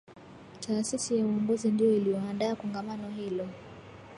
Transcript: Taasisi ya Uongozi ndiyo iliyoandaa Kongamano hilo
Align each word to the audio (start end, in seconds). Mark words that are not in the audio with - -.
Taasisi 0.59 1.17
ya 1.17 1.25
Uongozi 1.25 1.71
ndiyo 1.71 1.97
iliyoandaa 1.97 2.55
Kongamano 2.55 3.09
hilo 3.09 3.47